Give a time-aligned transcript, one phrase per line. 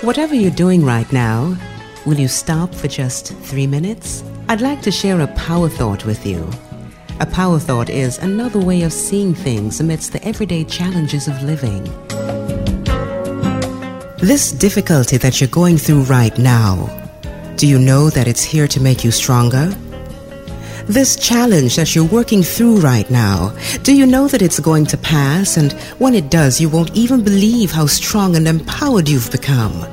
[0.00, 1.56] Whatever you're doing right now,
[2.04, 4.22] will you stop for just three minutes?
[4.48, 6.50] I'd like to share a power thought with you.
[7.20, 11.84] A power thought is another way of seeing things amidst the everyday challenges of living.
[14.18, 16.90] This difficulty that you're going through right now,
[17.56, 19.74] do you know that it's here to make you stronger?
[20.86, 24.98] This challenge that you're working through right now, do you know that it's going to
[24.98, 25.56] pass?
[25.56, 29.86] And when it does, you won't even believe how strong and empowered you've become.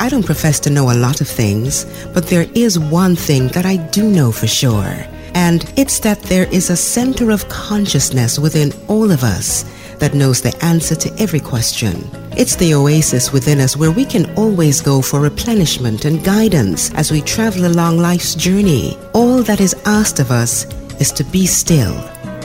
[0.00, 3.64] I don't profess to know a lot of things, but there is one thing that
[3.64, 5.06] I do know for sure.
[5.34, 9.64] And it's that there is a center of consciousness within all of us
[9.98, 12.21] that knows the answer to every question.
[12.34, 17.12] It's the oasis within us where we can always go for replenishment and guidance as
[17.12, 18.96] we travel along life's journey.
[19.12, 20.64] All that is asked of us
[20.98, 21.94] is to be still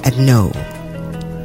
[0.04, 0.52] and know.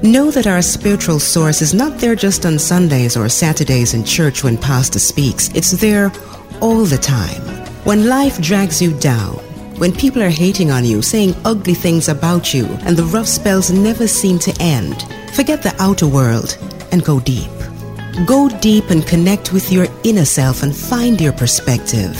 [0.02, 4.42] Know that our spiritual source is not there just on Sundays or Saturdays in church
[4.42, 5.48] when pastor speaks.
[5.54, 6.10] It's there
[6.60, 7.42] all the time.
[7.84, 9.36] When life drags you down,
[9.78, 13.70] when people are hating on you, saying ugly things about you, and the rough spells
[13.70, 16.58] never seem to end, forget the outer world
[16.90, 17.50] and go deep.
[18.26, 22.14] Go deep and connect with your inner self and find your perspective.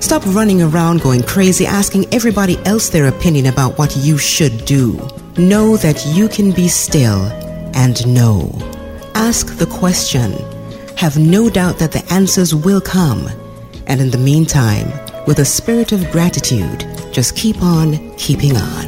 [0.00, 4.92] Stop running around going crazy asking everybody else their opinion about what you should do.
[5.36, 7.26] Know that you can be still
[7.74, 8.50] and know.
[9.14, 10.32] Ask the question.
[10.96, 13.28] Have no doubt that the answers will come.
[13.86, 14.88] And in the meantime,
[15.26, 18.83] with a spirit of gratitude, just keep on keeping on.